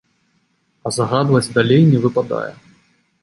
А 0.85 0.91
загадваць 0.97 1.53
далей 1.59 1.83
не 1.91 1.99
выпадае. 2.05 2.51